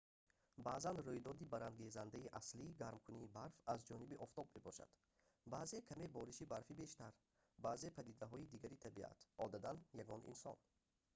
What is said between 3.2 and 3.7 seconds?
барф